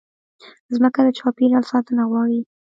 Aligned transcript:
مځکه 0.83 1.01
د 1.05 1.09
چاپېریال 1.17 1.63
ساتنه 1.71 2.03
غواړي. 2.09 2.39